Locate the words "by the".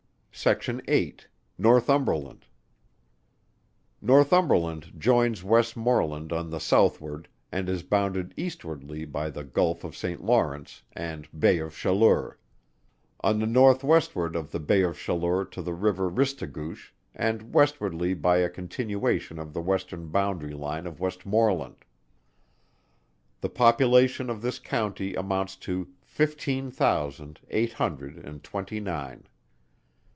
9.05-9.43, 14.33-14.59